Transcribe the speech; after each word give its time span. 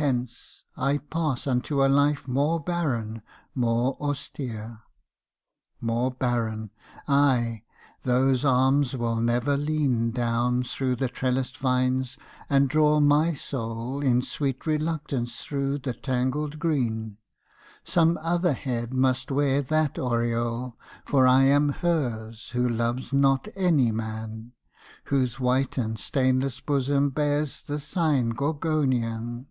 Hence! 0.00 0.64
I 0.76 0.98
pass 0.98 1.44
unto 1.48 1.84
a 1.84 1.88
life 1.90 2.28
more 2.28 2.60
barren, 2.60 3.20
more 3.52 3.96
austere. 4.00 4.82
More 5.80 6.12
barren—ay, 6.12 7.64
those 8.04 8.44
arms 8.44 8.96
will 8.96 9.16
never 9.16 9.56
lean 9.56 10.12
Down 10.12 10.62
through 10.62 10.94
the 10.94 11.08
trellised 11.08 11.56
vines 11.56 12.16
and 12.48 12.68
draw 12.68 13.00
my 13.00 13.34
soul 13.34 14.00
In 14.00 14.22
sweet 14.22 14.66
reluctance 14.68 15.42
through 15.42 15.78
the 15.78 15.94
tangled 15.94 16.60
green; 16.60 17.16
Some 17.82 18.18
other 18.22 18.52
head 18.52 18.94
must 18.94 19.32
wear 19.32 19.60
that 19.62 19.98
aureole, 19.98 20.76
For 21.06 21.26
I 21.26 21.42
am 21.46 21.70
hers 21.70 22.50
who 22.50 22.68
loves 22.68 23.12
not 23.12 23.48
any 23.56 23.90
man 23.90 24.52
Whose 25.06 25.40
white 25.40 25.76
and 25.76 25.98
stainless 25.98 26.60
bosom 26.60 27.10
bears 27.10 27.62
the 27.64 27.80
sign 27.80 28.28
Gorgonian. 28.30 29.46